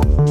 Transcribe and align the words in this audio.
Bye. 0.00 0.21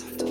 Salto. 0.00 0.29